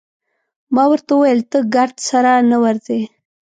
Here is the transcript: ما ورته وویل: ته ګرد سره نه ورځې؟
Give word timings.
ما 0.73 0.83
ورته 0.91 1.11
وویل: 1.15 1.39
ته 1.51 1.57
ګرد 1.75 1.95
سره 2.09 2.31
نه 2.51 2.57
ورځې؟ 2.63 2.99